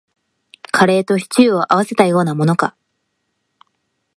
[0.71, 2.75] カレーとシチューを合わせたようなものか